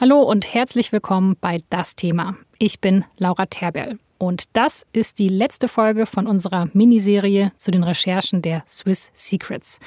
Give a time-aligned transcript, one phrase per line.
[0.00, 2.34] Hallo und herzlich willkommen bei Das Thema.
[2.58, 7.84] Ich bin Laura Terberl und das ist die letzte Folge von unserer Miniserie zu den
[7.84, 9.78] Recherchen der Swiss Secrets.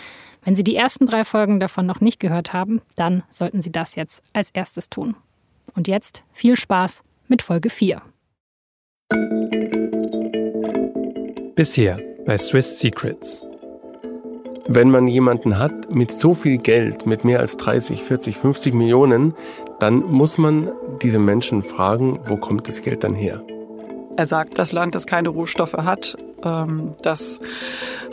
[0.44, 3.96] Wenn Sie die ersten drei Folgen davon noch nicht gehört haben, dann sollten Sie das
[3.96, 5.16] jetzt als erstes tun.
[5.74, 8.00] Und jetzt viel Spaß mit Folge 4.
[11.56, 13.44] Bisher bei Swiss Secrets.
[14.68, 19.34] Wenn man jemanden hat mit so viel Geld, mit mehr als 30, 40, 50 Millionen,
[19.80, 23.44] dann muss man diese Menschen fragen, wo kommt das Geld dann her?
[24.16, 26.16] Er sagt, das Land, das keine Rohstoffe hat,
[26.46, 27.42] ähm, das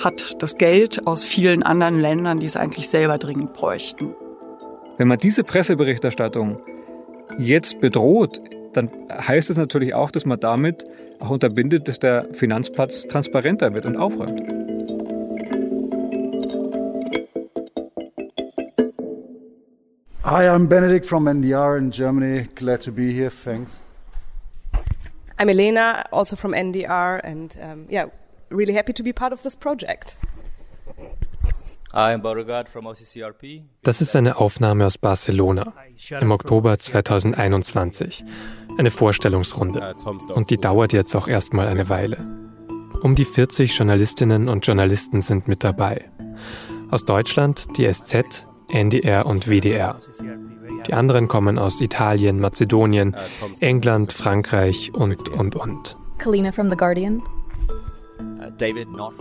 [0.03, 4.15] hat das Geld aus vielen anderen Ländern, die es eigentlich selber dringend bräuchten.
[4.99, 6.59] Wenn man diese Presseberichterstattung
[7.39, 8.41] jetzt bedroht,
[8.73, 10.85] dann heißt es natürlich auch, dass man damit
[11.21, 14.70] auch unterbindet, dass der Finanzplatz transparenter wird und aufräumt.
[20.23, 22.47] Hi, I'm Benedict from NDR in Germany.
[22.55, 23.31] Glad to be here.
[23.31, 23.81] Thanks.
[25.39, 28.07] I'm Elena, also from NDR, and um, yeah,
[28.51, 30.17] really happy to be part of this project.
[33.83, 35.73] Das ist eine Aufnahme aus Barcelona
[36.21, 38.25] im Oktober 2021.
[38.79, 39.97] Eine Vorstellungsrunde.
[40.35, 42.19] Und die dauert jetzt auch erstmal eine Weile.
[43.03, 46.05] Um die 40 Journalistinnen und Journalisten sind mit dabei.
[46.91, 49.99] Aus Deutschland die SZ, NDR und WDR.
[50.87, 53.17] Die anderen kommen aus Italien, Mazedonien,
[53.61, 55.97] England, Frankreich und, und, und.
[56.19, 57.23] Kalina from The Guardian.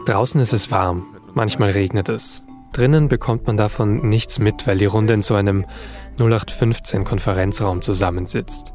[0.06, 2.44] Draußen ist es warm, manchmal regnet es.
[2.74, 5.66] Drinnen bekommt man davon nichts mit, weil die Runde in so einem
[6.20, 8.74] 0815-Konferenzraum zusammensitzt.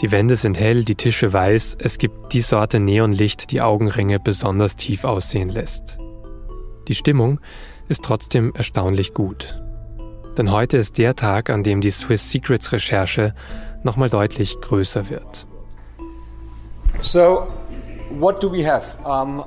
[0.00, 4.76] Die Wände sind hell, die Tische weiß, es gibt die Sorte Neonlicht, die Augenringe besonders
[4.76, 5.98] tief aussehen lässt.
[6.88, 7.40] Die Stimmung
[7.88, 9.60] ist trotzdem erstaunlich gut.
[10.36, 13.34] Denn heute ist der Tag, an dem die Swiss Secrets Recherche
[13.82, 15.46] nochmal deutlich größer wird.
[17.00, 17.46] So,
[18.10, 18.98] what do we have?
[19.04, 19.44] Um,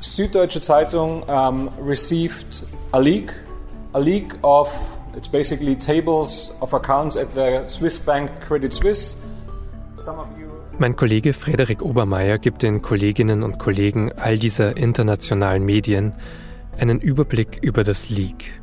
[0.00, 3.32] Süddeutsche Zeitung um, received a leak,
[3.94, 4.70] a leak of
[5.16, 9.16] it's basically tables of accounts at the Swiss bank Credit Suisse.
[10.78, 16.12] Mein Kollege Frederik Obermeier gibt den Kolleginnen und Kollegen all dieser internationalen Medien
[16.78, 18.60] einen Überblick über das Leak.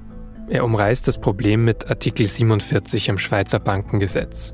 [0.52, 4.54] Er umreißt das Problem mit Artikel 47 im Schweizer Bankengesetz,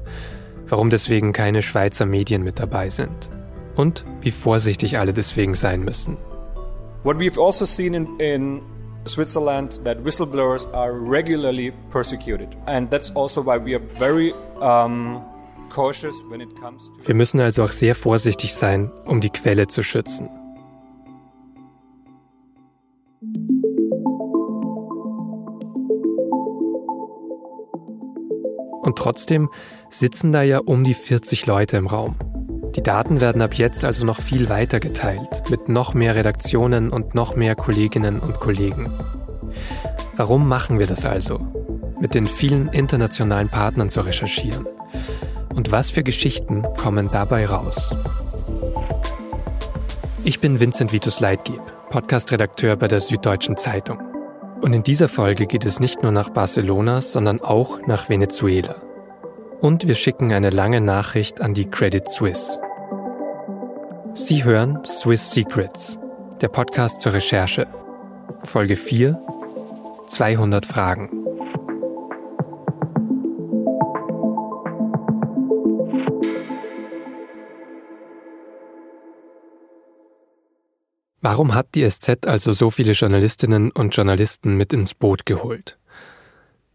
[0.67, 3.31] warum deswegen keine Schweizer Medien mit dabei sind
[3.75, 6.15] und wie vorsichtig alle deswegen sein müssen.
[7.03, 8.61] What we've also seen in, in
[9.07, 15.19] Switzerland that whistleblowers are regularly persecuted, and that's also why we are very um,
[15.73, 17.07] cautious when it comes to.
[17.07, 20.29] Wir müssen also auch sehr vorsichtig sein, um die Quelle zu schützen.
[28.87, 29.49] Und trotzdem
[29.89, 32.15] sitzen da ja um die 40 Leute im Raum.
[32.73, 37.13] Die Daten werden ab jetzt also noch viel weiter geteilt, mit noch mehr Redaktionen und
[37.13, 38.89] noch mehr Kolleginnen und Kollegen.
[40.15, 41.45] Warum machen wir das also?
[41.99, 44.65] Mit den vielen internationalen Partnern zu recherchieren.
[45.53, 47.93] Und was für Geschichten kommen dabei raus?
[50.23, 51.59] Ich bin Vincent Vitus Leitgeb,
[51.89, 54.06] Podcast-Redakteur bei der Süddeutschen Zeitung.
[54.61, 58.75] Und in dieser Folge geht es nicht nur nach Barcelona, sondern auch nach Venezuela.
[59.61, 62.59] Und wir schicken eine lange Nachricht an die Credit Suisse.
[64.13, 65.99] Sie hören Swiss Secrets,
[66.41, 67.67] der Podcast zur Recherche.
[68.43, 69.19] Folge 4
[70.07, 71.26] 200 Fragen.
[81.21, 85.77] Warum hat die SZ also so viele Journalistinnen und Journalisten mit ins Boot geholt?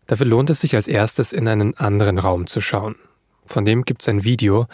[0.07, 2.97] Dafür lohnt es sich als erstes in einen anderen Raum zu schauen.
[3.47, 4.67] Von dem gibt es ein Video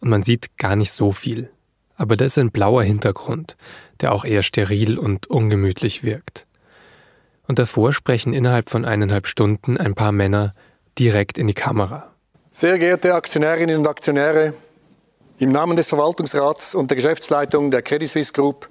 [0.00, 1.50] und man sieht gar nicht so viel.
[1.96, 3.56] Aber da ist ein blauer Hintergrund,
[4.00, 6.46] der auch eher steril und ungemütlich wirkt.
[7.46, 10.54] Und davor sprechen innerhalb von eineinhalb Stunden ein paar Männer
[10.98, 12.12] direkt in die Kamera.
[12.50, 14.54] Sehr geehrte Aktionärinnen und Aktionäre,
[15.38, 18.68] im Namen des Verwaltungsrats und der Geschäftsleitung der Credit Suisse Group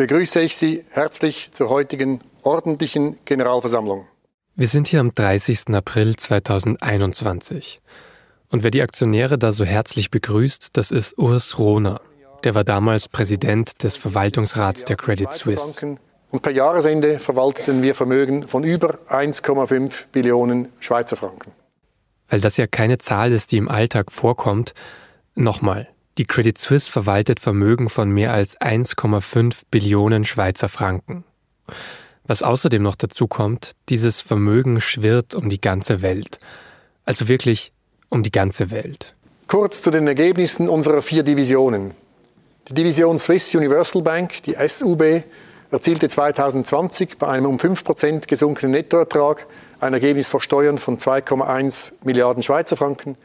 [0.00, 4.06] begrüße ich Sie herzlich zur heutigen ordentlichen Generalversammlung.
[4.56, 5.74] Wir sind hier am 30.
[5.74, 7.82] April 2021.
[8.48, 12.00] Und wer die Aktionäre da so herzlich begrüßt, das ist Urs Rohner.
[12.44, 15.98] Der war damals Präsident des Verwaltungsrats der Credit Suisse.
[16.30, 21.52] Und per Jahresende verwalteten wir Vermögen von über 1,5 Billionen Schweizer Franken.
[22.30, 24.72] Weil das ja keine Zahl ist, die im Alltag vorkommt,
[25.34, 25.88] nochmal,
[26.18, 31.24] die Credit Suisse verwaltet Vermögen von mehr als 1,5 Billionen Schweizer Franken.
[32.24, 36.38] Was außerdem noch dazu kommt, dieses Vermögen schwirrt um die ganze Welt.
[37.04, 37.72] Also wirklich
[38.08, 39.14] um die ganze Welt.
[39.46, 41.92] Kurz zu den Ergebnissen unserer vier Divisionen.
[42.68, 45.24] Die Division Swiss Universal Bank, die SUB,
[45.72, 49.46] erzielte 2020 bei einem um 5% gesunkenen Nettoertrag
[49.80, 53.16] ein Ergebnis vor Steuern von 2,1 Milliarden Schweizer Franken.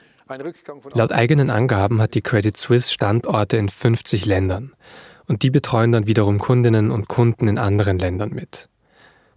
[0.94, 4.74] Laut eigenen Angaben hat die Credit Suisse Standorte in 50 Ländern.
[5.27, 8.69] Und die betreuen dann wiederum Kundinnen und Kunden in anderen Ländern mit.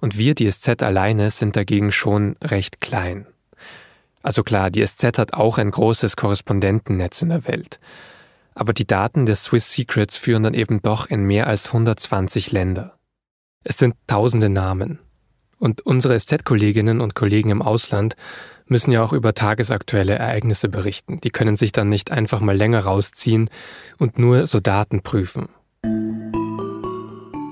[0.01, 3.27] Und wir, die SZ alleine, sind dagegen schon recht klein.
[4.23, 7.81] Also klar, die SZ hat auch ein großes Korrespondentennetz in der Welt.
[8.55, 12.99] Aber die Daten der Swiss Secrets führen dann eben doch in mehr als 120 Länder.
[13.65, 14.99] Es sind tausende Namen.
[15.59, 18.15] Und unsere SZ-Kolleginnen und Kollegen im Ausland
[18.67, 21.21] müssen ja auch über tagesaktuelle Ereignisse berichten.
[21.21, 23.51] Die können sich dann nicht einfach mal länger rausziehen
[23.99, 25.49] und nur so Daten prüfen.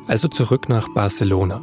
[0.06, 1.62] Also zurück nach Barcelona.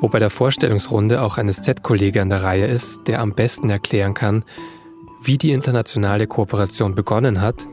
[0.00, 4.14] Wo bei der Vorstellungsrunde auch ein SZ-Kollege an der Reihe ist, der am besten erklären
[4.14, 4.44] kann,
[5.22, 7.66] wie die internationale Kooperation begonnen hat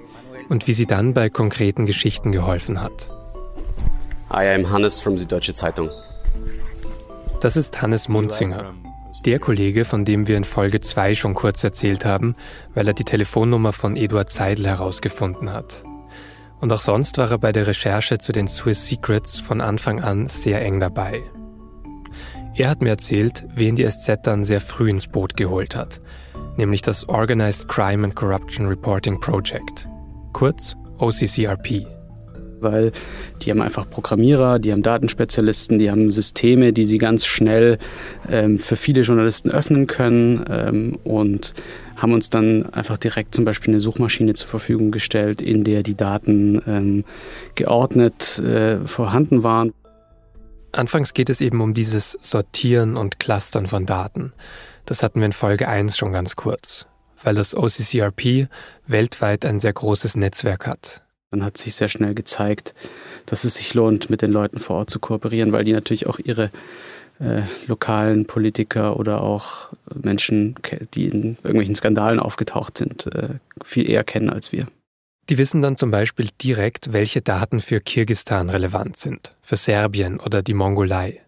[0.47, 3.19] und wie sie dann bei konkreten Geschichten geholfen hat.
[4.31, 5.90] Hi, I'm Hannes from Süddeutsche Zeitung.
[7.42, 8.76] Das ist Hannes Munzinger,
[9.26, 12.36] der Kollege, von dem wir in Folge 2 schon kurz erzählt haben,
[12.76, 15.84] weil er die Telefonnummer von Eduard Seidel herausgefunden hat.
[16.60, 20.28] Und auch sonst war er bei der Recherche zu den Swiss Secrets von Anfang an
[20.28, 21.24] sehr eng dabei.
[22.54, 26.02] Er hat mir erzählt, wen die SZ dann sehr früh ins Boot geholt hat,
[26.56, 29.88] nämlich das Organized Crime and Corruption Reporting Project,
[30.34, 31.99] kurz OCCRP
[32.61, 32.91] weil
[33.41, 37.77] die haben einfach Programmierer, die haben Datenspezialisten, die haben Systeme, die sie ganz schnell
[38.29, 41.53] ähm, für viele Journalisten öffnen können ähm, und
[41.95, 45.95] haben uns dann einfach direkt zum Beispiel eine Suchmaschine zur Verfügung gestellt, in der die
[45.95, 47.06] Daten ähm,
[47.56, 49.73] geordnet äh, vorhanden waren.
[50.71, 54.33] Anfangs geht es eben um dieses Sortieren und Clustern von Daten.
[54.85, 56.85] Das hatten wir in Folge 1 schon ganz kurz,
[57.23, 58.47] weil das OCCRP
[58.88, 61.03] weltweit ein sehr großes Netzwerk hat.
[61.31, 62.74] Dann hat sich sehr schnell gezeigt,
[63.26, 66.18] dass es sich lohnt, mit den Leuten vor Ort zu kooperieren, weil die natürlich auch
[66.18, 66.50] ihre
[67.20, 70.56] äh, lokalen Politiker oder auch Menschen,
[70.94, 74.68] die in irgendwelchen Skandalen aufgetaucht sind, äh, viel eher kennen als wir.
[75.30, 80.42] Die wissen dann zum Beispiel direkt, welche Daten für Kirgistan relevant sind, für Serbien oder
[80.42, 81.22] die Mongolei.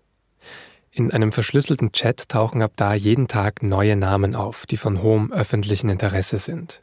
[0.92, 5.31] In einem verschlüsselten Chat tauchen ab da jeden Tag neue Namen auf, die von hohem
[5.31, 6.81] öffentlichen Interesse sind.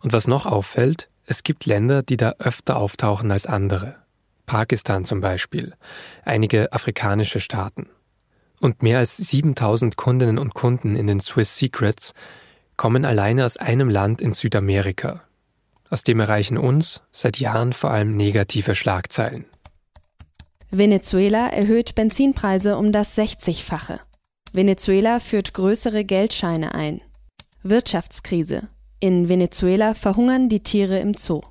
[0.00, 3.96] Und was noch auffällt, es gibt Länder, die da öfter auftauchen als andere.
[4.46, 5.74] Pakistan zum Beispiel,
[6.24, 7.88] einige afrikanische Staaten.
[8.60, 12.14] Und mehr als 7000 Kundinnen und Kunden in den Swiss Secrets
[12.76, 15.22] kommen alleine aus einem Land in Südamerika.
[15.90, 19.44] Aus dem erreichen uns seit Jahren vor allem negative Schlagzeilen.
[20.70, 24.00] Venezuela erhöht Benzinpreise um das 60-fache.
[24.52, 27.02] Venezuela führt größere Geldscheine ein.
[27.62, 28.68] Wirtschaftskrise.
[28.98, 31.42] In Venezuela verhungern die Tiere im Zoo.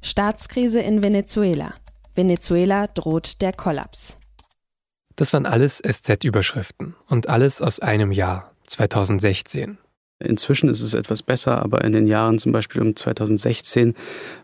[0.00, 1.74] Staatskrise in Venezuela.
[2.14, 4.16] Venezuela droht der Kollaps.
[5.16, 9.78] Das waren alles SZ-Überschriften und alles aus einem Jahr, 2016.
[10.20, 13.94] Inzwischen ist es etwas besser, aber in den Jahren zum Beispiel um 2016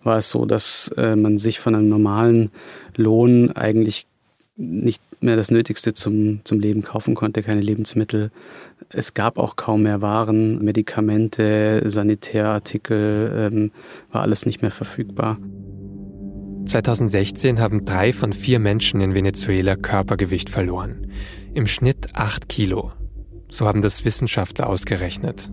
[0.02, 2.50] war es so, dass äh, man sich von einem normalen
[2.96, 4.08] Lohn eigentlich
[4.56, 8.30] nicht mehr das Nötigste zum, zum Leben kaufen konnte, keine Lebensmittel.
[8.90, 13.72] Es gab auch kaum mehr Waren, Medikamente, Sanitärartikel, ähm,
[14.12, 15.38] war alles nicht mehr verfügbar.
[16.66, 21.08] 2016 haben drei von vier Menschen in Venezuela Körpergewicht verloren.
[21.52, 22.92] Im Schnitt acht Kilo.
[23.50, 25.50] So haben das Wissenschaftler ausgerechnet.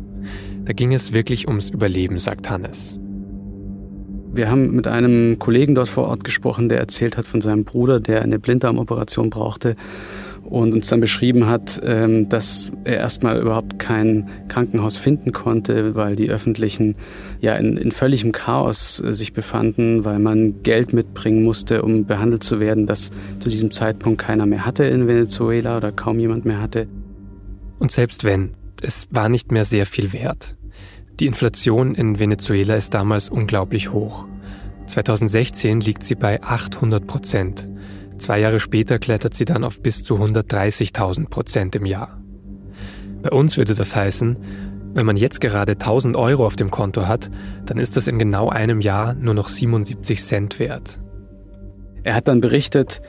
[0.64, 3.01] Da ging es wirklich ums Überleben, sagt Hannes.
[4.34, 8.00] Wir haben mit einem Kollegen dort vor Ort gesprochen, der erzählt hat von seinem Bruder,
[8.00, 9.76] der eine Blinddarmoperation brauchte
[10.46, 16.16] und uns dann beschrieben hat, ähm, dass er erstmal überhaupt kein Krankenhaus finden konnte, weil
[16.16, 16.96] die öffentlichen
[17.42, 22.44] ja in, in völligem Chaos äh, sich befanden, weil man Geld mitbringen musste, um behandelt
[22.44, 26.62] zu werden, das zu diesem Zeitpunkt keiner mehr hatte in Venezuela oder kaum jemand mehr
[26.62, 26.88] hatte.
[27.80, 30.56] Und selbst wenn, es war nicht mehr sehr viel wert.
[31.20, 34.28] Die Inflation in Venezuela ist damals unglaublich hoch.
[34.88, 37.70] 2016 liegt sie bei 800 Prozent.
[38.18, 42.22] Zwei Jahre später klettert sie dann auf bis zu 130.000 Prozent im Jahr.
[43.22, 44.38] Bei uns würde das heißen,
[44.94, 47.32] wenn man jetzt gerade 1000 Euro auf dem Konto hat,
[47.66, 51.00] dann ist das in genau einem Jahr nur noch 77 Cent wert.
[52.04, 53.02] Er hat dann berichtet,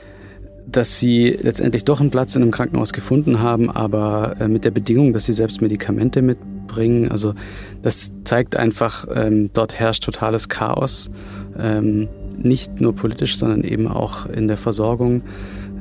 [0.67, 4.71] dass sie letztendlich doch einen Platz in einem Krankenhaus gefunden haben, aber äh, mit der
[4.71, 7.11] Bedingung, dass sie selbst Medikamente mitbringen.
[7.11, 7.33] Also
[7.81, 11.11] das zeigt einfach, ähm, dort herrscht totales Chaos,
[11.57, 15.21] ähm, nicht nur politisch, sondern eben auch in der Versorgung.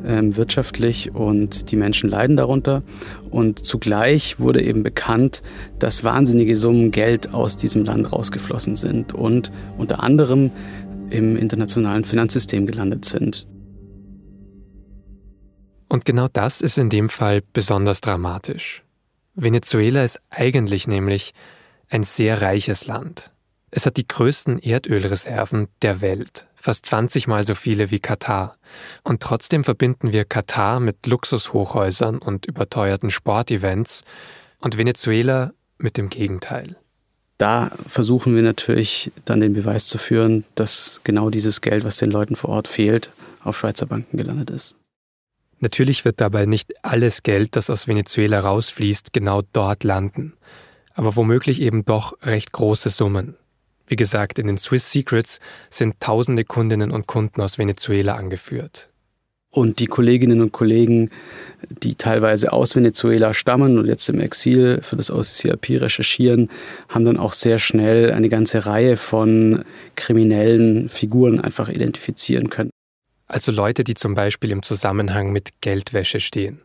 [0.07, 2.83] ähm, wirtschaftlich und die Menschen leiden darunter.
[3.31, 5.43] Und zugleich wurde eben bekannt,
[5.79, 10.51] dass wahnsinnige Summen Geld aus diesem Land rausgeflossen sind und unter anderem
[11.11, 13.47] im internationalen Finanzsystem gelandet sind.
[15.93, 18.83] Und genau das ist in dem Fall besonders dramatisch.
[19.35, 21.35] Venezuela ist eigentlich nämlich
[21.91, 23.31] ein sehr reiches Land.
[23.71, 28.57] Es hat die größten Erdölreserven der Welt, fast 20 mal so viele wie Katar.
[29.05, 34.03] Und trotzdem verbinden wir Katar mit Luxushochhäusern und überteuerten Sportevents
[34.61, 36.77] und Venezuela mit dem Gegenteil.
[37.37, 42.11] Da versuchen wir natürlich dann den Beweis zu führen, dass genau dieses Geld, was den
[42.11, 43.11] Leuten vor Ort fehlt,
[43.45, 44.75] auf Schweizer Banken gelandet ist.
[45.63, 50.33] Natürlich wird dabei nicht alles Geld, das aus Venezuela rausfließt, genau dort landen,
[50.93, 53.37] aber womöglich eben doch recht große Summen.
[53.87, 55.39] Wie gesagt, in den Swiss Secrets
[55.71, 58.89] sind tausende Kundinnen und Kunden aus Venezuela angeführt.
[59.51, 61.11] Und die Kolleginnen und Kollegen,
[61.69, 66.51] die teilweise aus Venezuela stammen und jetzt im Exil für das OCCRP recherchieren,
[66.89, 69.65] haben dann auch sehr schnell eine ganze Reihe von
[69.95, 72.71] kriminellen Figuren einfach identifizieren können.
[73.33, 76.61] Also Leute, die zum Beispiel im Zusammenhang mit Geldwäsche stehen.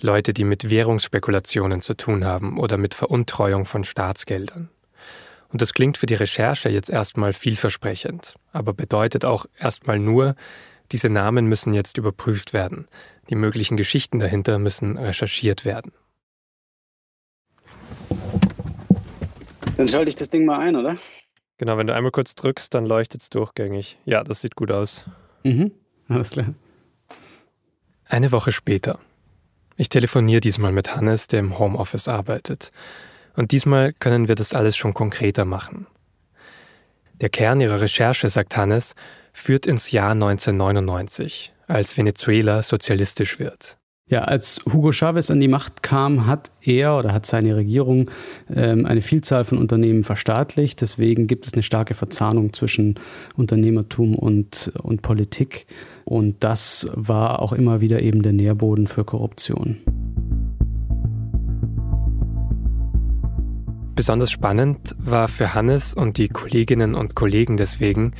[0.00, 4.70] Leute, die mit Währungsspekulationen zu tun haben oder mit Veruntreuung von Staatsgeldern.
[5.52, 10.36] Und das klingt für die Recherche jetzt erstmal vielversprechend, aber bedeutet auch erstmal nur,
[10.90, 12.86] diese Namen müssen jetzt überprüft werden.
[13.28, 15.92] Die möglichen Geschichten dahinter müssen recherchiert werden.
[19.76, 20.96] Dann schalte ich das Ding mal ein, oder?
[21.58, 23.98] Genau, wenn du einmal kurz drückst, dann leuchtet es durchgängig.
[24.06, 25.04] Ja, das sieht gut aus.
[25.44, 25.72] Mhm.
[26.08, 26.54] Alles klar.
[28.08, 28.98] Eine Woche später.
[29.76, 32.70] Ich telefoniere diesmal mit Hannes, der im Homeoffice arbeitet.
[33.34, 35.86] Und diesmal können wir das alles schon konkreter machen.
[37.20, 38.94] Der Kern ihrer Recherche, sagt Hannes,
[39.32, 43.76] führt ins Jahr 1999, als Venezuela sozialistisch wird.
[44.08, 48.08] Ja, als Hugo Chavez an die Macht kam, hat er oder hat seine Regierung
[48.54, 50.80] ähm, eine Vielzahl von Unternehmen verstaatlicht.
[50.80, 53.00] Deswegen gibt es eine starke Verzahnung zwischen
[53.36, 55.66] Unternehmertum und, und Politik.
[56.04, 59.78] Und das war auch immer wieder eben der Nährboden für Korruption.
[63.96, 68.12] Besonders spannend war für Hannes und die Kolleginnen und Kollegen deswegen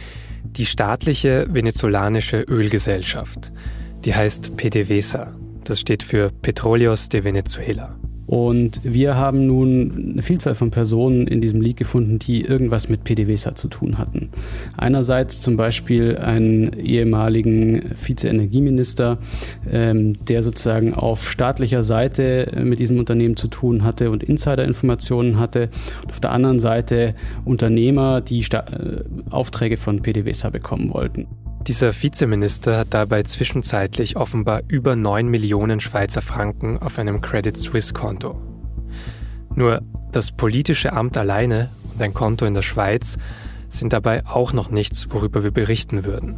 [0.42, 3.52] die staatliche venezolanische Ölgesellschaft.
[4.04, 5.32] Die heißt PDVSA.
[5.66, 7.96] Das steht für Petroleos de Venezuela.
[8.26, 13.02] Und wir haben nun eine Vielzahl von Personen in diesem Leak gefunden, die irgendwas mit
[13.02, 14.30] PDVSA zu tun hatten.
[14.76, 19.18] Einerseits zum Beispiel einen ehemaligen Vize-Energieminister,
[19.68, 25.70] ähm, der sozusagen auf staatlicher Seite mit diesem Unternehmen zu tun hatte und Insider-Informationen hatte.
[26.04, 31.26] Und auf der anderen Seite Unternehmer, die Sta äh, Aufträge von PDVSA bekommen wollten.
[31.66, 37.92] Dieser Vizeminister hat dabei zwischenzeitlich offenbar über 9 Millionen Schweizer Franken auf einem Credit Suisse
[37.92, 38.40] Konto.
[39.56, 39.82] Nur
[40.12, 43.18] das politische Amt alleine und ein Konto in der Schweiz
[43.68, 46.36] sind dabei auch noch nichts, worüber wir berichten würden.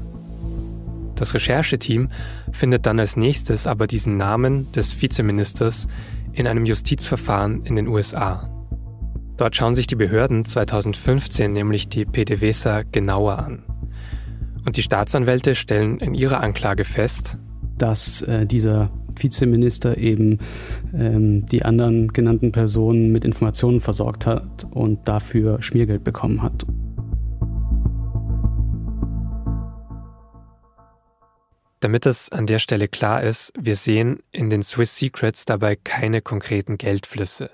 [1.15, 2.09] Das Rechercheteam
[2.51, 5.89] findet dann als nächstes aber diesen Namen des Vizeministers
[6.33, 8.49] in einem Justizverfahren in den USA.
[9.37, 13.65] Dort schauen sich die Behörden 2015 nämlich die PDVSA genauer an.
[14.65, 17.38] Und die Staatsanwälte stellen in ihrer Anklage fest,
[17.79, 20.38] dass äh, dieser Vizeminister eben
[20.95, 26.67] ähm, die anderen genannten Personen mit Informationen versorgt hat und dafür Schmiergeld bekommen hat.
[31.81, 36.21] Damit es an der Stelle klar ist, wir sehen in den Swiss Secrets dabei keine
[36.21, 37.50] konkreten Geldflüsse.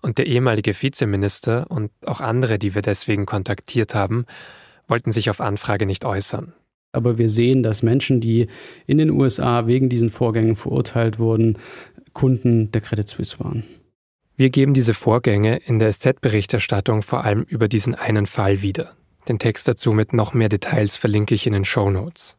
[0.00, 4.24] Und der ehemalige Vizeminister und auch andere, die wir deswegen kontaktiert haben,
[4.92, 6.52] wollten sich auf Anfrage nicht äußern.
[6.92, 8.48] Aber wir sehen, dass Menschen, die
[8.86, 11.56] in den USA wegen diesen Vorgängen verurteilt wurden,
[12.12, 13.64] Kunden der Credit Suisse waren.
[14.36, 18.94] Wir geben diese Vorgänge in der SZ-Berichterstattung vor allem über diesen einen Fall wieder.
[19.30, 22.36] Den Text dazu mit noch mehr Details verlinke ich in den Show Notes.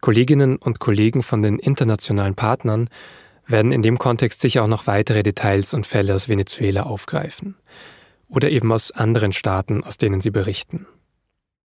[0.00, 2.88] Kolleginnen und Kollegen von den internationalen Partnern
[3.46, 7.56] werden in dem Kontext sicher auch noch weitere Details und Fälle aus Venezuela aufgreifen.
[8.26, 10.86] Oder eben aus anderen Staaten, aus denen sie berichten.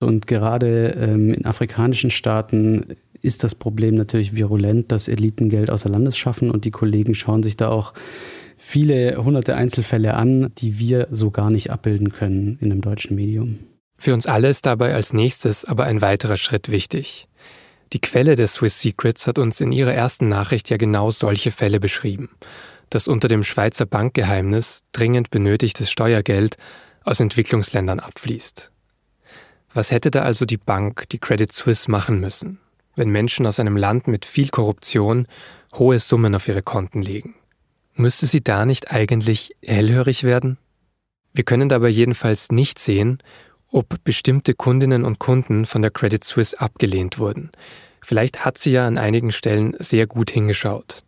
[0.01, 5.91] Und gerade ähm, in afrikanischen Staaten ist das Problem natürlich virulent, dass Eliten Geld außer
[5.91, 7.93] Landes schaffen und die Kollegen schauen sich da auch
[8.57, 13.59] viele hunderte Einzelfälle an, die wir so gar nicht abbilden können in einem deutschen Medium.
[13.99, 17.29] Für uns alle ist dabei als nächstes aber ein weiterer Schritt wichtig.
[17.93, 21.81] Die Quelle der Swiss Secrets hat uns in ihrer ersten Nachricht ja genau solche Fälle
[21.81, 22.31] beschrieben,
[22.89, 26.57] dass unter dem Schweizer Bankgeheimnis dringend benötigtes Steuergeld
[27.05, 28.71] aus Entwicklungsländern abfließt.
[29.73, 32.59] Was hätte da also die Bank, die Credit Suisse, machen müssen?
[33.01, 35.27] wenn Menschen aus einem Land mit viel Korruption
[35.75, 37.35] hohe Summen auf ihre Konten legen.
[37.95, 40.59] Müsste sie da nicht eigentlich hellhörig werden?
[41.33, 43.19] Wir können dabei jedenfalls nicht sehen,
[43.71, 47.51] ob bestimmte Kundinnen und Kunden von der Credit Suisse abgelehnt wurden.
[48.03, 51.03] Vielleicht hat sie ja an einigen Stellen sehr gut hingeschaut.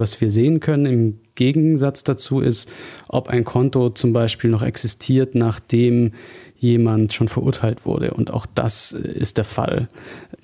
[0.00, 2.70] Was wir sehen können im Gegensatz dazu ist,
[3.08, 6.12] ob ein Konto zum Beispiel noch existiert, nachdem
[6.56, 8.12] jemand schon verurteilt wurde.
[8.12, 9.88] Und auch das ist der Fall.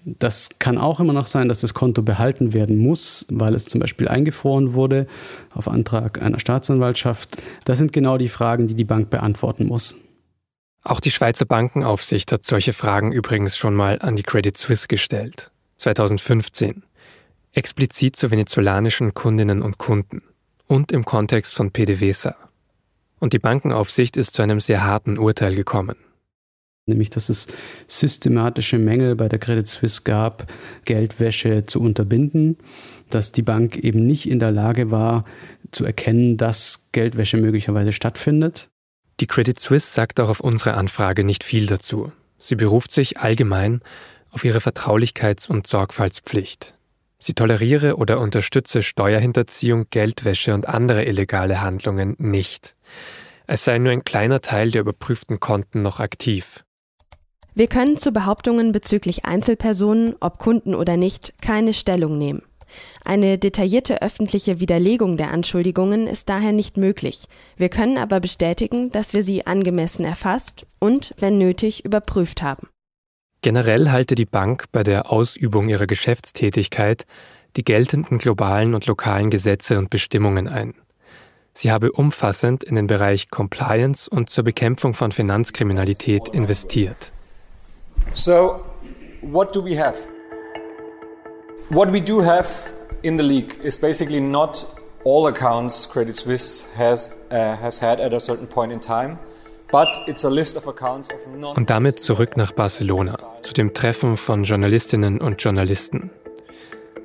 [0.04, 3.80] Das kann auch immer noch sein, dass das Konto behalten werden muss, weil es zum
[3.80, 5.06] Beispiel eingefroren wurde
[5.52, 7.40] auf Antrag einer Staatsanwaltschaft.
[7.64, 9.94] Das sind genau die Fragen, die die Bank beantworten muss.
[10.82, 15.52] Auch die Schweizer Bankenaufsicht hat solche Fragen übrigens schon mal an die Credit Suisse gestellt.
[15.76, 16.82] 2015
[17.54, 20.23] explizit zu venezolanischen Kundinnen und Kunden
[20.66, 22.37] und im Kontext von PDVSA.
[23.20, 25.96] Und die Bankenaufsicht ist zu einem sehr harten Urteil gekommen.
[26.87, 27.46] Nämlich, dass es
[27.87, 30.52] systematische Mängel bei der Credit Suisse gab,
[30.84, 32.58] Geldwäsche zu unterbinden,
[33.08, 35.25] dass die Bank eben nicht in der Lage war
[35.70, 38.68] zu erkennen, dass Geldwäsche möglicherweise stattfindet.
[39.20, 42.12] Die Credit Suisse sagt auch auf unsere Anfrage nicht viel dazu.
[42.37, 43.80] Sie beruft sich allgemein
[44.30, 46.75] auf ihre Vertraulichkeits- und Sorgfaltspflicht.
[47.25, 52.76] Sie toleriere oder unterstütze Steuerhinterziehung, Geldwäsche und andere illegale Handlungen nicht.
[53.47, 56.66] Es sei nur ein kleiner Teil der überprüften Konten noch aktiv.
[57.54, 62.43] Wir können zu Behauptungen bezüglich Einzelpersonen, ob Kunden oder nicht, keine Stellung nehmen.
[63.07, 67.25] Eine detaillierte öffentliche Widerlegung der Anschuldigungen ist daher nicht möglich.
[67.57, 72.69] Wir können aber bestätigen, dass wir sie angemessen erfasst und, wenn nötig, überprüft haben.
[73.45, 77.05] Generell halte die Bank bei der Ausübung ihrer Geschäftstätigkeit
[77.57, 80.73] die geltenden globalen und lokalen Gesetze und Bestimmungen ein.
[81.53, 87.13] Sie habe umfassend in den Bereich Compliance und zur Bekämpfung von Finanzkriminalität investiert.
[88.15, 88.63] So,
[89.21, 89.99] what do we have?
[91.69, 92.49] What we do have
[93.03, 94.67] in the league is basically not
[95.05, 99.19] all accounts Credit Suisse has, uh, has had at a certain point in time.
[101.56, 106.10] Und damit zurück nach Barcelona, zu dem Treffen von Journalistinnen und Journalisten.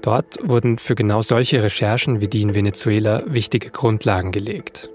[0.04, 4.90] Dort wurden für genau solche Recherchen wie die in Venezuela wichtige Grundlagen gelegt.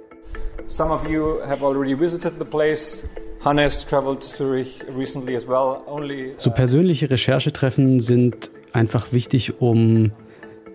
[0.67, 3.05] Some of you have already visited the place.
[3.45, 5.83] Hannes traveled to Zurich recently as well.
[5.87, 10.13] Only, uh so persönliche Recherchetreffen sind einfach wichtig, um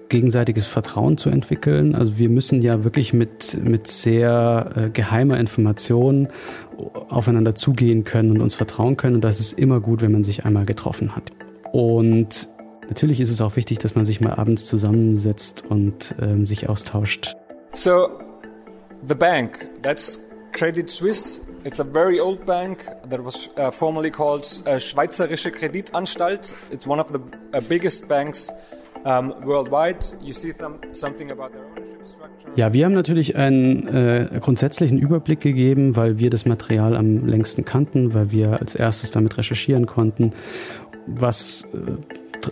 [0.09, 1.95] gegenseitiges Vertrauen zu entwickeln.
[1.95, 6.27] Also wir müssen ja wirklich mit, mit sehr äh, geheimer Information
[7.09, 9.15] aufeinander zugehen können und uns vertrauen können.
[9.15, 11.31] Und das ist immer gut, wenn man sich einmal getroffen hat.
[11.71, 12.47] Und
[12.87, 17.35] natürlich ist es auch wichtig, dass man sich mal abends zusammensetzt und ähm, sich austauscht.
[17.73, 18.09] So,
[19.07, 20.19] the bank, that's
[20.51, 21.41] Credit Suisse.
[21.65, 26.55] It's a very old bank that was uh, formerly called uh, Schweizerische Kreditanstalt.
[26.71, 27.19] It's one of the
[27.53, 28.49] uh, biggest banks
[32.55, 37.65] Ja, wir haben natürlich einen äh, grundsätzlichen Überblick gegeben, weil wir das Material am längsten
[37.65, 40.31] kannten, weil wir als erstes damit recherchieren konnten,
[41.05, 41.91] was äh,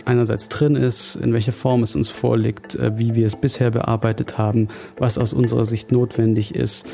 [0.04, 4.38] einerseits drin ist, in welcher Form es uns vorliegt, äh, wie wir es bisher bearbeitet
[4.38, 6.88] haben, was aus unserer Sicht notwendig ist,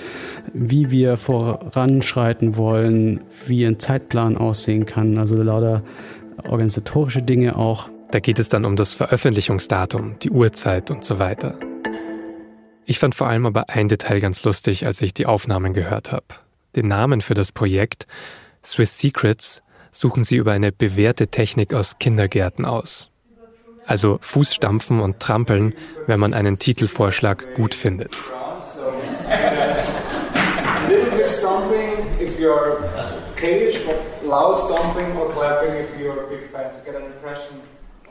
[0.52, 5.82] wie wir voranschreiten wollen, wie ein Zeitplan aussehen kann, also lauter
[6.48, 7.90] organisatorische Dinge auch.
[8.14, 11.58] Da geht es dann um das Veröffentlichungsdatum, die Uhrzeit und so weiter.
[12.84, 16.26] Ich fand vor allem aber ein Detail ganz lustig, als ich die Aufnahmen gehört habe.
[16.76, 18.06] Den Namen für das Projekt
[18.64, 23.10] Swiss Secrets suchen sie über eine bewährte Technik aus Kindergärten aus.
[23.84, 25.74] Also Fußstampfen und Trampeln,
[26.06, 28.12] wenn man einen Titelvorschlag gut findet.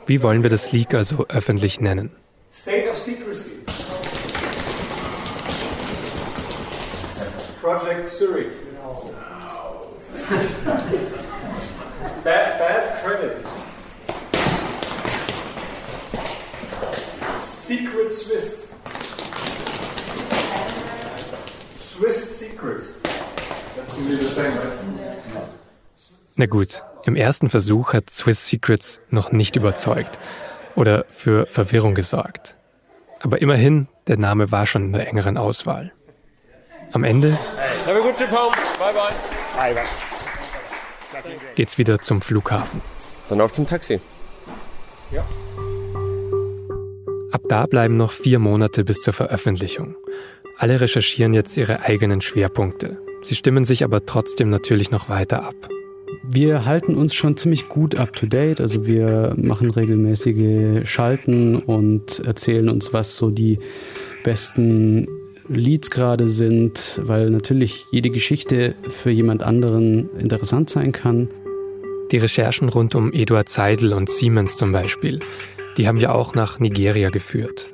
[0.05, 2.11] Wie wollen wir das Leak also öffentlich nennen?
[2.51, 3.63] State of Secrecy.
[7.61, 8.47] Project Zurich.
[12.23, 13.45] bad, bad credit.
[17.39, 18.73] Secret Swiss.
[21.77, 22.99] Swiss Secrets.
[23.75, 24.73] That's the same, right?
[26.35, 30.17] Na gut, im ersten Versuch hat Swiss Secrets noch nicht überzeugt
[30.75, 32.55] oder für Verwirrung gesorgt.
[33.19, 35.91] Aber immerhin, der Name war schon in der engeren Auswahl.
[36.91, 37.37] Am Ende
[41.55, 42.81] geht's wieder zum Flughafen.
[43.29, 43.99] Dann auf zum Taxi.
[45.11, 45.23] Ja.
[47.31, 49.95] Ab da bleiben noch vier Monate bis zur Veröffentlichung.
[50.57, 52.99] Alle recherchieren jetzt ihre eigenen Schwerpunkte.
[53.21, 55.55] Sie stimmen sich aber trotzdem natürlich noch weiter ab.
[56.23, 58.61] Wir halten uns schon ziemlich gut up to date.
[58.61, 63.59] Also wir machen regelmäßige Schalten und erzählen uns, was so die
[64.23, 65.07] besten
[65.49, 71.29] Leads gerade sind, weil natürlich jede Geschichte für jemand anderen interessant sein kann.
[72.11, 75.19] Die Recherchen rund um Eduard Seidel und Siemens zum Beispiel,
[75.77, 77.72] die haben wir auch nach Nigeria geführt.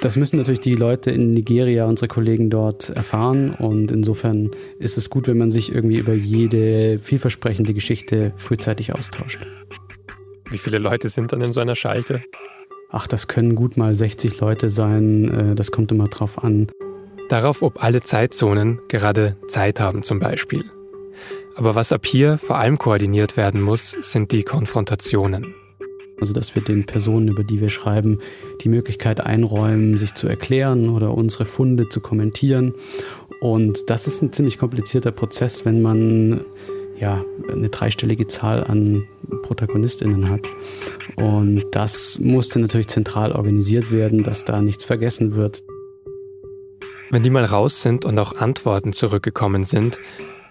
[0.00, 3.50] Das müssen natürlich die Leute in Nigeria, unsere Kollegen dort erfahren.
[3.50, 9.40] Und insofern ist es gut, wenn man sich irgendwie über jede vielversprechende Geschichte frühzeitig austauscht.
[10.50, 12.22] Wie viele Leute sind dann in so einer Schalte?
[12.90, 15.28] Ach, das können gut mal 60 Leute sein.
[15.28, 16.68] Äh, das kommt immer drauf an.
[17.28, 20.64] Darauf, ob alle Zeitzonen gerade Zeit haben zum Beispiel.
[21.56, 25.54] Aber was ab hier vor allem koordiniert werden muss, sind die Konfrontationen.
[26.20, 28.18] Also dass wir den Personen, über die wir schreiben,
[28.62, 32.74] die Möglichkeit einräumen, sich zu erklären oder unsere Funde zu kommentieren.
[33.40, 36.40] Und das ist ein ziemlich komplizierter Prozess, wenn man
[37.00, 39.06] ja, eine dreistellige Zahl an
[39.42, 40.48] ProtagonistInnen hat.
[41.16, 45.62] Und das musste natürlich zentral organisiert werden, dass da nichts vergessen wird.
[47.10, 49.98] Wenn die mal raus sind und auch Antworten zurückgekommen sind,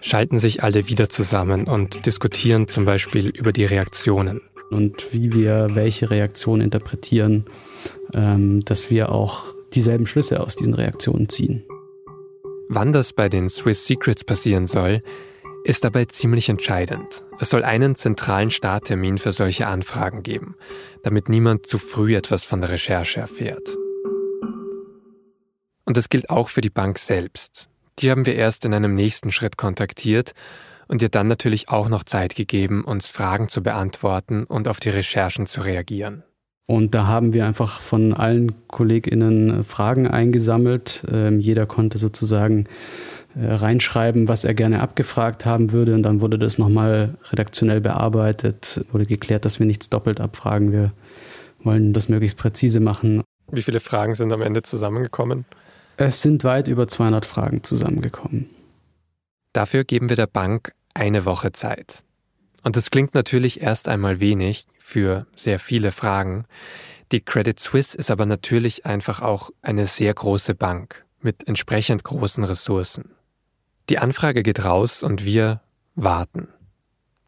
[0.00, 5.70] schalten sich alle wieder zusammen und diskutieren zum Beispiel über die Reaktionen und wie wir
[5.74, 7.46] welche Reaktionen interpretieren,
[8.12, 11.64] ähm, dass wir auch dieselben Schlüsse aus diesen Reaktionen ziehen.
[12.68, 15.02] Wann das bei den Swiss Secrets passieren soll,
[15.64, 17.24] ist dabei ziemlich entscheidend.
[17.40, 20.54] Es soll einen zentralen Starttermin für solche Anfragen geben,
[21.02, 23.76] damit niemand zu früh etwas von der Recherche erfährt.
[25.84, 27.68] Und das gilt auch für die Bank selbst.
[27.98, 30.32] Die haben wir erst in einem nächsten Schritt kontaktiert
[30.88, 34.88] und ihr dann natürlich auch noch Zeit gegeben, uns Fragen zu beantworten und auf die
[34.88, 36.24] Recherchen zu reagieren.
[36.66, 41.02] Und da haben wir einfach von allen KollegInnen Fragen eingesammelt.
[41.10, 42.66] Ähm, jeder konnte sozusagen
[43.34, 45.94] äh, reinschreiben, was er gerne abgefragt haben würde.
[45.94, 50.72] Und dann wurde das nochmal redaktionell bearbeitet, wurde geklärt, dass wir nichts doppelt abfragen.
[50.72, 50.92] Wir
[51.60, 53.22] wollen das möglichst präzise machen.
[53.50, 55.46] Wie viele Fragen sind am Ende zusammengekommen?
[55.96, 58.50] Es sind weit über 200 Fragen zusammengekommen.
[59.54, 62.04] Dafür geben wir der Bank eine Woche Zeit.
[62.62, 66.44] Und das klingt natürlich erst einmal wenig für sehr viele Fragen.
[67.12, 72.44] Die Credit Suisse ist aber natürlich einfach auch eine sehr große Bank mit entsprechend großen
[72.44, 73.14] Ressourcen.
[73.88, 75.62] Die Anfrage geht raus und wir
[75.94, 76.48] warten.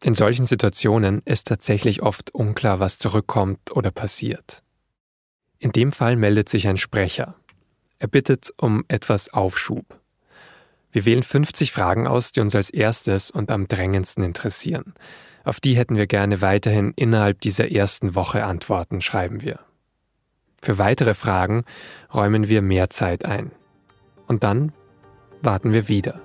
[0.03, 4.63] In solchen Situationen ist tatsächlich oft unklar, was zurückkommt oder passiert.
[5.59, 7.35] In dem Fall meldet sich ein Sprecher.
[7.99, 10.00] Er bittet um etwas Aufschub.
[10.91, 14.93] Wir wählen 50 Fragen aus, die uns als erstes und am drängendsten interessieren.
[15.43, 19.59] Auf die hätten wir gerne weiterhin innerhalb dieser ersten Woche Antworten, schreiben wir.
[20.61, 21.63] Für weitere Fragen
[22.13, 23.51] räumen wir mehr Zeit ein.
[24.27, 24.73] Und dann
[25.41, 26.21] warten wir wieder.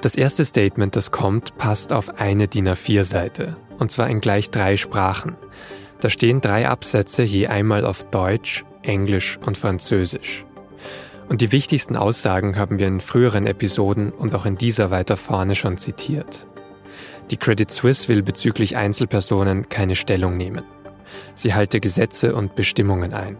[0.00, 4.76] Das erste Statement, das kommt, passt auf eine DIN A4-Seite, und zwar in gleich drei
[4.76, 5.36] Sprachen.
[6.00, 10.44] Da stehen drei Absätze je einmal auf Deutsch, Englisch und Französisch.
[11.28, 15.54] Und die wichtigsten Aussagen haben wir in früheren Episoden und auch in dieser weiter vorne
[15.54, 16.46] schon zitiert.
[17.30, 20.64] Die Credit Suisse will bezüglich Einzelpersonen keine Stellung nehmen.
[21.34, 23.36] Sie halte Gesetze und Bestimmungen ein.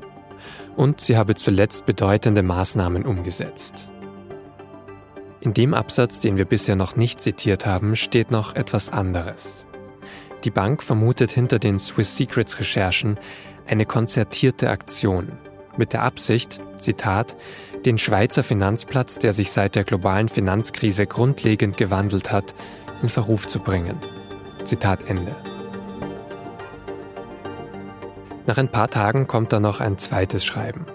[0.77, 3.89] Und sie habe zuletzt bedeutende Maßnahmen umgesetzt.
[5.41, 9.65] In dem Absatz, den wir bisher noch nicht zitiert haben, steht noch etwas anderes.
[10.43, 13.19] Die Bank vermutet hinter den Swiss Secrets Recherchen
[13.67, 15.33] eine konzertierte Aktion
[15.79, 17.37] mit der Absicht, Zitat,
[17.85, 22.55] den Schweizer Finanzplatz, der sich seit der globalen Finanzkrise grundlegend gewandelt hat,
[23.03, 23.99] in Verruf zu bringen.
[24.65, 25.37] Zitat Ende.
[28.47, 30.87] Nach ein paar Tagen kommt dann noch ein zweites Schreiben.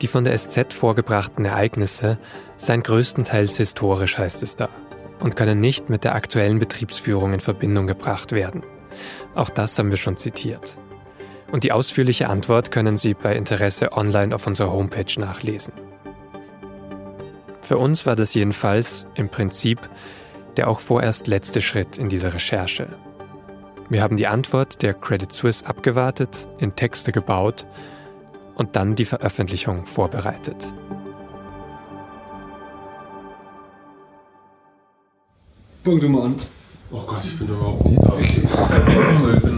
[0.00, 2.18] Die von der SZ vorgebrachten Ereignisse
[2.56, 4.68] seien größtenteils historisch, heißt es da,
[5.18, 8.62] und können nicht mit der aktuellen Betriebsführung in Verbindung gebracht werden.
[9.34, 10.76] Auch das haben wir schon zitiert.
[11.50, 15.72] Und die ausführliche Antwort können Sie bei Interesse online auf unserer Homepage nachlesen.
[17.62, 19.88] Für uns war das jedenfalls im Prinzip
[20.58, 22.88] der auch vorerst letzte Schritt in dieser Recherche.
[23.88, 27.64] Wir haben die Antwort der Credit Suisse abgewartet, in Texte gebaut
[28.56, 30.74] und dann die Veröffentlichung vorbereitet.
[35.84, 36.34] Fang du mal an.
[36.90, 39.52] Oh Gott, ich bin überhaupt nicht da.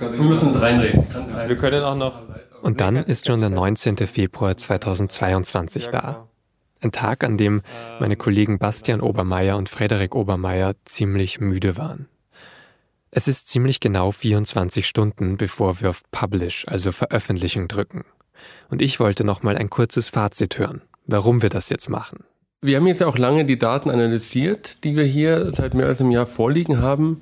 [0.00, 1.04] Wir müssen uns reinreden.
[1.46, 2.22] Wir können auch noch.
[2.62, 3.98] Und dann ist schon der 19.
[3.98, 6.26] Februar 2022 da.
[6.80, 7.60] Ein Tag, an dem
[8.00, 12.08] meine Kollegen Bastian Obermeier und Frederik Obermeier ziemlich müde waren.
[13.10, 18.04] Es ist ziemlich genau 24 Stunden, bevor wir auf Publish, also Veröffentlichung drücken.
[18.70, 22.24] Und ich wollte noch mal ein kurzes Fazit hören, warum wir das jetzt machen.
[22.62, 26.10] Wir haben jetzt auch lange die Daten analysiert, die wir hier seit mehr als einem
[26.10, 27.20] Jahr vorliegen haben.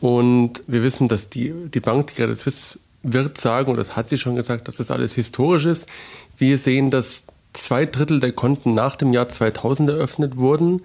[0.00, 4.08] Und wir wissen, dass die, die Bank, die Credit Suisse, wird sagen, und das hat
[4.08, 5.88] sie schon gesagt, dass das alles historisch ist.
[6.36, 10.82] Wir sehen, dass zwei Drittel der Konten nach dem Jahr 2000 eröffnet wurden.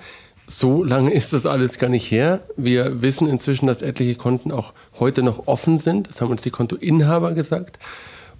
[0.47, 2.41] So lange ist das alles gar nicht her.
[2.57, 6.09] Wir wissen inzwischen, dass etliche Konten auch heute noch offen sind.
[6.09, 7.79] Das haben uns die Kontoinhaber gesagt.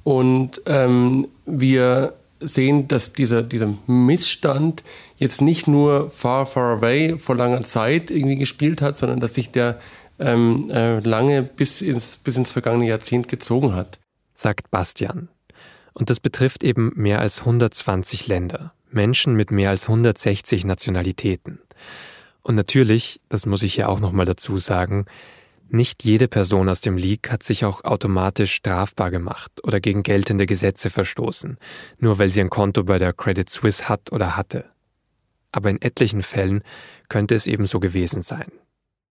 [0.03, 4.83] Und ähm, wir sehen, dass dieser, dieser Missstand
[5.17, 9.51] jetzt nicht nur Far, Far Away vor langer Zeit irgendwie gespielt hat, sondern dass sich
[9.51, 9.79] der
[10.19, 13.99] ähm, äh, lange bis ins, bis ins vergangene Jahrzehnt gezogen hat.
[14.33, 15.29] Sagt Bastian.
[15.93, 21.59] Und das betrifft eben mehr als 120 Länder, Menschen mit mehr als 160 Nationalitäten.
[22.41, 25.05] Und natürlich, das muss ich ja auch nochmal dazu sagen,
[25.69, 30.45] nicht jede Person aus dem League hat sich auch automatisch strafbar gemacht oder gegen geltende
[30.45, 31.57] Gesetze verstoßen,
[31.97, 34.65] nur weil sie ein Konto bei der Credit Suisse hat oder hatte.
[35.51, 36.63] Aber in etlichen Fällen
[37.09, 38.51] könnte es eben so gewesen sein.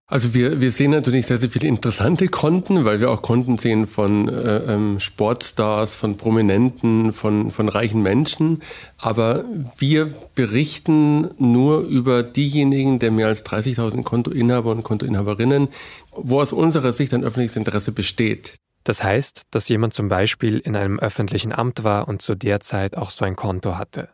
[0.07, 3.87] Also wir, wir sehen natürlich sehr, sehr viele interessante Konten, weil wir auch Konten sehen
[3.87, 8.63] von äh, ähm, Sportstars, von Prominenten, von, von reichen Menschen.
[8.99, 9.45] Aber
[9.79, 15.69] wir berichten nur über diejenigen der mehr als 30.000 Kontoinhaber und Kontoinhaberinnen,
[16.11, 18.57] wo aus unserer Sicht ein öffentliches Interesse besteht.
[18.85, 22.97] Das heißt, dass jemand zum Beispiel in einem öffentlichen Amt war und zu der Zeit
[22.97, 24.09] auch so ein Konto hatte,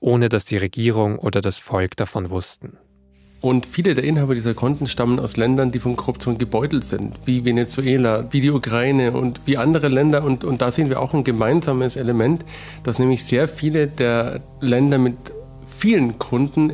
[0.00, 2.78] ohne dass die Regierung oder das Volk davon wussten.
[3.44, 7.44] Und viele der Inhaber dieser Konten stammen aus Ländern, die von Korruption gebeutelt sind, wie
[7.44, 10.24] Venezuela, wie die Ukraine und wie andere Länder.
[10.24, 12.42] Und, und da sehen wir auch ein gemeinsames Element,
[12.84, 15.16] dass nämlich sehr viele der Länder mit
[15.68, 16.72] vielen Kunden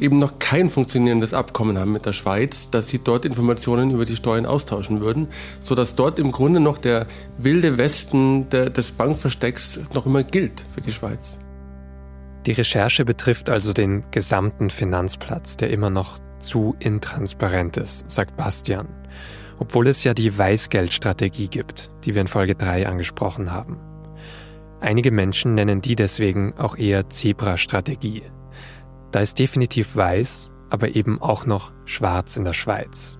[0.00, 4.16] eben noch kein funktionierendes Abkommen haben mit der Schweiz, dass sie dort Informationen über die
[4.16, 5.28] Steuern austauschen würden,
[5.60, 7.04] sodass dort im Grunde noch der
[7.36, 11.38] wilde Westen der, des Bankverstecks noch immer gilt für die Schweiz.
[12.48, 18.88] Die Recherche betrifft also den gesamten Finanzplatz, der immer noch zu intransparent ist, sagt Bastian,
[19.58, 23.78] obwohl es ja die Weißgeldstrategie gibt, die wir in Folge 3 angesprochen haben.
[24.80, 28.22] Einige Menschen nennen die deswegen auch eher Zebra-Strategie.
[29.10, 33.18] Da ist definitiv weiß, aber eben auch noch schwarz in der Schweiz.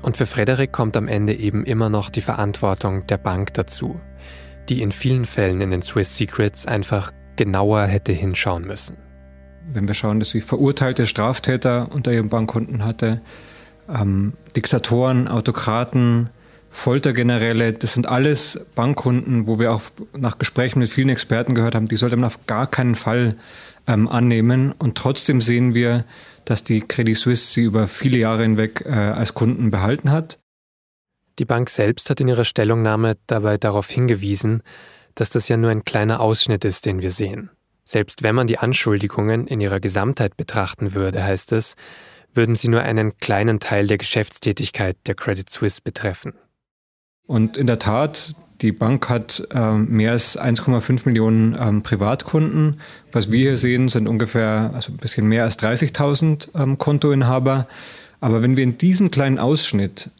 [0.00, 4.00] Und für Frederik kommt am Ende eben immer noch die Verantwortung der Bank dazu,
[4.70, 8.96] die in vielen Fällen in den Swiss Secrets einfach genauer hätte hinschauen müssen.
[9.72, 13.20] Wenn wir schauen, dass sie verurteilte Straftäter unter ihren Bankkunden hatte,
[13.88, 16.28] ähm, Diktatoren, Autokraten,
[16.70, 19.82] Foltergeneräle, das sind alles Bankkunden, wo wir auch
[20.16, 23.36] nach Gesprächen mit vielen Experten gehört haben, die sollte man auf gar keinen Fall
[23.86, 24.72] ähm, annehmen.
[24.78, 26.04] Und trotzdem sehen wir,
[26.44, 30.38] dass die Credit Suisse sie über viele Jahre hinweg äh, als Kunden behalten hat.
[31.38, 34.62] Die Bank selbst hat in ihrer Stellungnahme dabei darauf hingewiesen,
[35.14, 37.50] dass das ja nur ein kleiner Ausschnitt ist, den wir sehen.
[37.84, 41.76] Selbst wenn man die Anschuldigungen in ihrer Gesamtheit betrachten würde, heißt es,
[42.34, 46.32] würden sie nur einen kleinen Teil der Geschäftstätigkeit der Credit Suisse betreffen.
[47.26, 52.80] Und in der Tat, die Bank hat ähm, mehr als 1,5 Millionen ähm, Privatkunden.
[53.10, 57.66] Was wir hier sehen, sind ungefähr also ein bisschen mehr als 30.000 ähm, Kontoinhaber.
[58.20, 60.10] Aber wenn wir in diesem kleinen Ausschnitt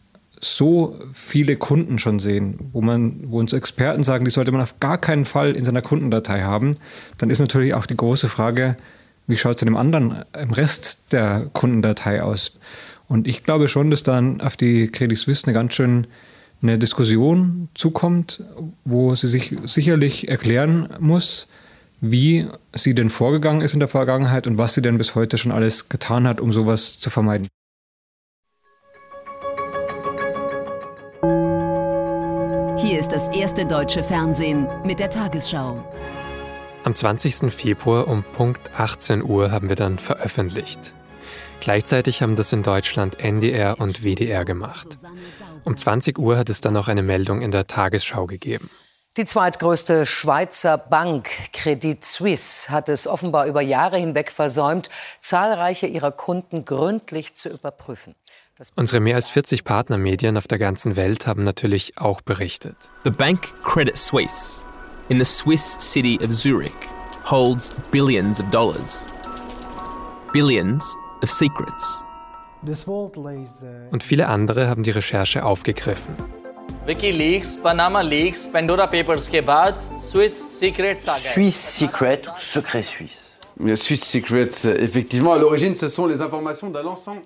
[0.45, 4.81] so viele Kunden schon sehen, wo man, wo uns Experten sagen, die sollte man auf
[4.81, 6.75] gar keinen Fall in seiner Kundendatei haben,
[7.19, 8.77] dann ist natürlich auch die große Frage,
[9.29, 12.59] wie schaut es in dem anderen, im Rest der Kundendatei aus?
[13.07, 16.09] Und ich glaube schon, dass dann auf die Credit Suisse eine ganz schön
[16.61, 18.43] eine Diskussion zukommt,
[18.85, 21.47] wo sie sich sicherlich erklären muss,
[22.01, 25.53] wie sie denn vorgegangen ist in der Vergangenheit und was sie denn bis heute schon
[25.53, 27.49] alles getan hat, um sowas zu vermeiden.
[32.83, 35.85] Hier ist das erste deutsche Fernsehen mit der Tagesschau.
[36.83, 37.53] Am 20.
[37.55, 40.93] Februar um Punkt 18 Uhr haben wir dann veröffentlicht.
[41.61, 44.89] Gleichzeitig haben das in Deutschland NDR und WDR gemacht.
[45.63, 48.69] Um 20 Uhr hat es dann noch eine Meldung in der Tagesschau gegeben.
[49.17, 54.91] Die zweitgrößte Schweizer Bank Credit Suisse hat es offenbar über Jahre hinweg versäumt,
[55.21, 58.17] zahlreiche ihrer Kunden gründlich zu überprüfen.
[58.76, 62.76] Unsere mehr als 40 Partnermedien auf der ganzen Welt haben natürlich auch berichtet.
[63.04, 64.64] The bank Credit Suisse
[65.10, 66.74] in the Swiss city of Zurich
[67.24, 69.06] holds billions of dollars.
[70.34, 72.04] Billions of secrets.
[73.92, 76.16] Und viele andere haben die Recherche aufgegriffen.
[76.86, 81.34] WikiLeaks, Panama Leaks, Pandora Papers के बाद Swiss Secrets आ गए.
[81.34, 83.31] Swiss Secret ou Secret Suisse.
[83.75, 87.23] Swiss Secrets, effectivement, à l'origine, ce sont les informations dans l'ensemble.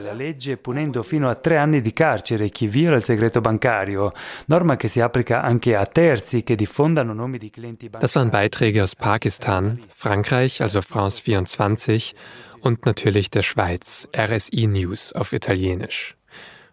[0.00, 4.12] la legge punendo fino a tre anni di carcere chi viola il segreto bancario,
[4.46, 8.00] norma che si applica anche a terzi che diffondano nomi di clienti bancari.
[8.00, 12.14] Das waren Beiträge aus Pakistan, Frankreich, also France 24
[12.60, 16.16] und natürlich der Schweiz, RSI News auf Italienisch.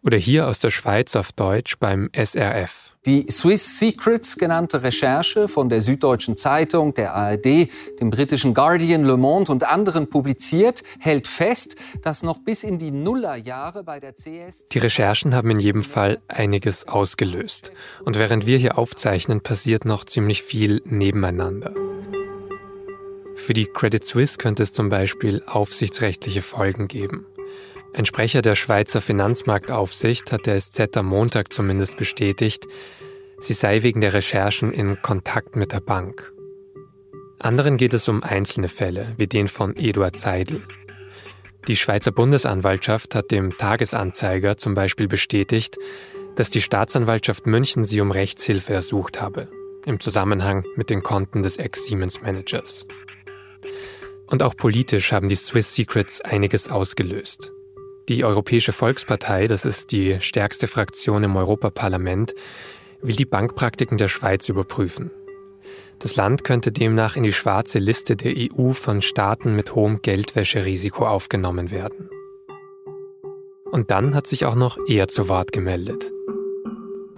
[0.03, 2.93] Oder hier aus der Schweiz auf Deutsch beim SRF.
[3.05, 9.17] Die Swiss Secrets genannte Recherche von der Süddeutschen Zeitung, der ARD, dem britischen Guardian, Le
[9.17, 14.65] Monde und anderen publiziert, hält fest, dass noch bis in die Nullerjahre bei der CS.
[14.65, 17.71] Die Recherchen haben in jedem Fall einiges ausgelöst.
[18.05, 21.73] Und während wir hier aufzeichnen, passiert noch ziemlich viel nebeneinander.
[23.35, 27.25] Für die Credit Suisse könnte es zum Beispiel aufsichtsrechtliche Folgen geben.
[27.95, 32.67] Ein Sprecher der Schweizer Finanzmarktaufsicht hat der SZ am Montag zumindest bestätigt,
[33.39, 36.33] sie sei wegen der Recherchen in Kontakt mit der Bank.
[37.39, 40.63] Anderen geht es um einzelne Fälle, wie den von Eduard Seidel.
[41.67, 45.77] Die Schweizer Bundesanwaltschaft hat dem Tagesanzeiger zum Beispiel bestätigt,
[46.35, 49.49] dass die Staatsanwaltschaft München sie um Rechtshilfe ersucht habe,
[49.85, 52.87] im Zusammenhang mit den Konten des Ex-Siemens-Managers.
[54.25, 57.52] Und auch politisch haben die Swiss Secrets einiges ausgelöst.
[58.09, 62.35] Die Europäische Volkspartei, das ist die stärkste Fraktion im Europaparlament,
[63.01, 65.11] will die Bankpraktiken der Schweiz überprüfen.
[65.99, 71.05] Das Land könnte demnach in die schwarze Liste der EU von Staaten mit hohem Geldwäscherisiko
[71.05, 72.09] aufgenommen werden.
[73.71, 76.11] Und dann hat sich auch noch er zu Wort gemeldet.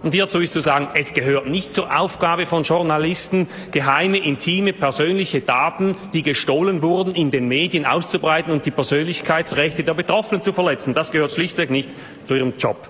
[0.06, 5.40] Und hierzu ist zu sagen, es gehört nicht zur Aufgabe von Journalisten, geheime, intime, persönliche
[5.40, 10.94] Daten, die gestohlen wurden, in den Medien auszubreiten und die Persönlichkeitsrechte der Betroffenen zu verletzen.
[10.94, 11.88] Das gehört schlichtweg nicht
[12.22, 12.88] zu ihrem Job.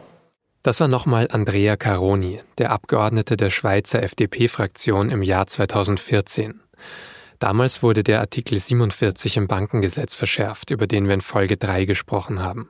[0.62, 6.60] Das war nochmal Andrea Caroni, der Abgeordnete der Schweizer FDP-Fraktion im Jahr 2014.
[7.38, 12.42] Damals wurde der Artikel 47 im Bankengesetz verschärft, über den wir in Folge 3 gesprochen
[12.42, 12.68] haben.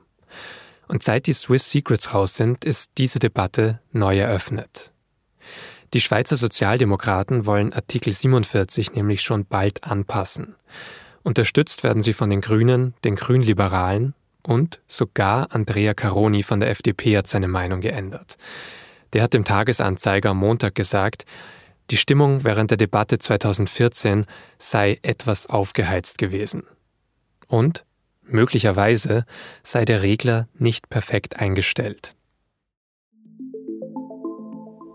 [0.87, 4.93] Und seit die Swiss Secrets raus sind, ist diese Debatte neu eröffnet.
[5.93, 10.55] Die Schweizer Sozialdemokraten wollen Artikel 47 nämlich schon bald anpassen.
[11.23, 17.17] Unterstützt werden sie von den Grünen, den Grünliberalen und sogar Andrea Caroni von der FDP
[17.17, 18.37] hat seine Meinung geändert.
[19.13, 21.25] Der hat dem Tagesanzeiger am Montag gesagt,
[21.89, 24.25] die Stimmung während der Debatte 2014
[24.57, 26.63] sei etwas aufgeheizt gewesen.
[27.47, 27.85] Und
[28.29, 29.25] Möglicherweise
[29.63, 32.15] sei der Regler nicht perfekt eingestellt.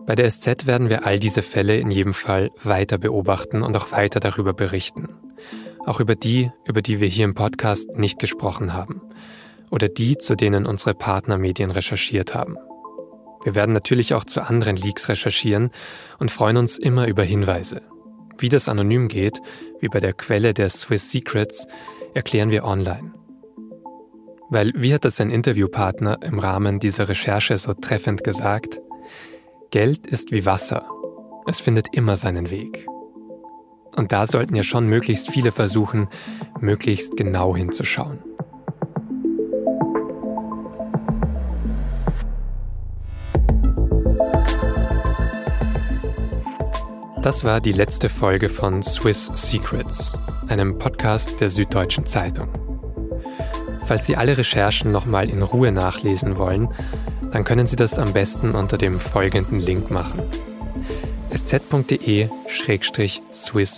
[0.05, 3.93] Bei der SZ werden wir all diese Fälle in jedem Fall weiter beobachten und auch
[3.93, 5.09] weiter darüber berichten.
[5.87, 9.01] Auch über die, über die wir hier im Podcast nicht gesprochen haben.
[9.71, 12.57] Oder die, zu denen unsere Partnermedien recherchiert haben.
[13.45, 15.71] Wir werden natürlich auch zu anderen Leaks recherchieren
[16.19, 17.83] und freuen uns immer über Hinweise.
[18.39, 19.41] Wie das anonym geht,
[19.81, 21.67] wie bei der Quelle der Swiss Secrets,
[22.15, 23.22] erklären wir online.
[24.53, 28.83] Weil, wie hat das ein Interviewpartner im Rahmen dieser Recherche so treffend gesagt,
[29.71, 30.85] Geld ist wie Wasser.
[31.47, 32.87] Es findet immer seinen Weg.
[33.97, 36.07] Und da sollten ja schon möglichst viele versuchen,
[36.61, 38.19] möglichst genau hinzuschauen.
[47.23, 50.13] Das war die letzte Folge von Swiss Secrets,
[50.49, 52.62] einem Podcast der Süddeutschen Zeitung.
[53.93, 56.71] Falls Sie alle Recherchen nochmal in Ruhe nachlesen wollen,
[57.31, 60.23] dann können Sie das am besten unter dem folgenden Link machen.
[61.29, 62.65] sz.de-swiss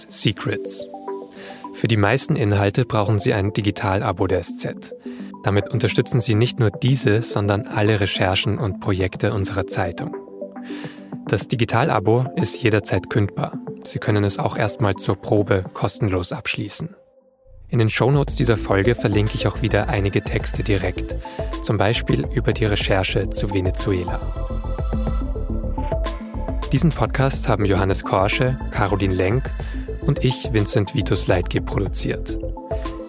[0.08, 0.86] secrets.
[1.72, 4.94] Für die meisten Inhalte brauchen Sie ein Digital-Abo der SZ.
[5.42, 10.14] Damit unterstützen Sie nicht nur diese, sondern alle Recherchen und Projekte unserer Zeitung.
[11.26, 13.58] Das Digital-Abo ist jederzeit kündbar.
[13.82, 16.94] Sie können es auch erstmal zur Probe kostenlos abschließen.
[17.68, 21.16] In den Shownotes dieser Folge verlinke ich auch wieder einige Texte direkt,
[21.62, 24.20] zum Beispiel über die Recherche zu Venezuela.
[26.72, 29.50] Diesen Podcast haben Johannes Korsche, Caroline Lenk
[30.02, 32.38] und ich, Vincent Vitus Leitge, produziert.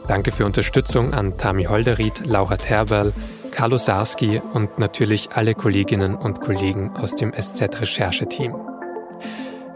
[0.07, 3.11] Danke für Unterstützung an Tami Holderried, Laura Terberl,
[3.51, 8.55] Carlo Sarski und natürlich alle Kolleginnen und Kollegen aus dem SZ-Rechercheteam.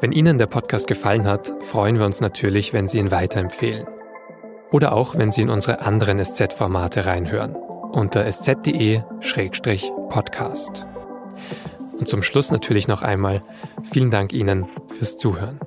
[0.01, 3.85] Wenn Ihnen der Podcast gefallen hat, freuen wir uns natürlich, wenn Sie ihn weiterempfehlen
[4.71, 10.85] oder auch wenn Sie in unsere anderen SZ-Formate reinhören unter sz.de-podcast.
[11.97, 13.43] Und zum Schluss natürlich noch einmal
[13.83, 15.59] vielen Dank Ihnen fürs Zuhören.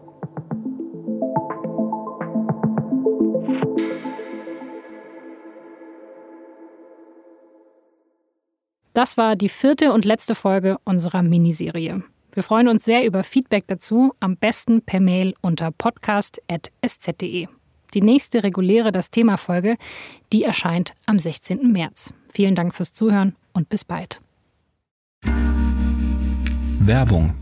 [8.94, 12.02] Das war die vierte und letzte Folge unserer Miniserie.
[12.32, 17.48] Wir freuen uns sehr über Feedback dazu, am besten per Mail unter podcast.sz.de.
[17.94, 19.76] Die nächste reguläre Das Thema Folge,
[20.32, 21.72] die erscheint am 16.
[21.72, 22.14] März.
[22.30, 24.20] Vielen Dank fürs Zuhören und bis bald.
[26.80, 27.34] Werbung.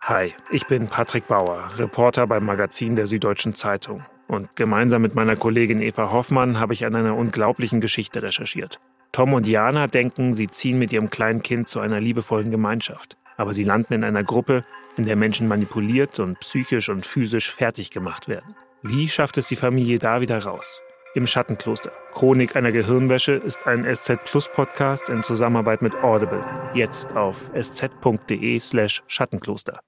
[0.00, 4.04] Hi, ich bin Patrick Bauer, Reporter beim Magazin der Süddeutschen Zeitung.
[4.28, 8.80] Und gemeinsam mit meiner Kollegin Eva Hoffmann habe ich an einer unglaublichen Geschichte recherchiert.
[9.12, 13.16] Tom und Jana denken, sie ziehen mit ihrem kleinen Kind zu einer liebevollen Gemeinschaft.
[13.36, 14.64] Aber sie landen in einer Gruppe,
[14.96, 18.54] in der Menschen manipuliert und psychisch und physisch fertig gemacht werden.
[18.82, 20.82] Wie schafft es die Familie da wieder raus?
[21.14, 21.92] Im Schattenkloster.
[22.12, 26.44] Chronik einer Gehirnwäsche ist ein SZ Plus Podcast in Zusammenarbeit mit Audible.
[26.74, 29.80] Jetzt auf sz.de slash Schattenkloster.